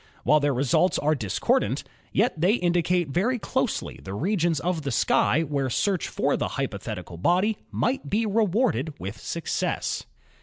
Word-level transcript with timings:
While 0.23 0.39
their 0.39 0.51
results 0.51 0.97
are 0.97 1.13
discordant, 1.13 1.83
yet 2.11 2.33
they 2.35 2.53
indi 2.55 2.81
cate 2.81 3.09
very 3.09 3.37
closely 3.37 3.99
the 4.03 4.15
regions 4.15 4.59
of 4.59 4.81
the 4.81 4.89
sky 4.89 5.41
where 5.43 5.69
search 5.69 6.07
for 6.07 6.35
the 6.35 6.47
hypothetical 6.57 7.17
body 7.17 7.59
might 7.69 8.09
be 8.09 8.25
rewarded 8.25 8.95
with 8.97 9.19
success. 9.21 10.05